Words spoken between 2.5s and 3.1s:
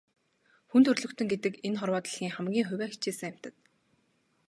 хувиа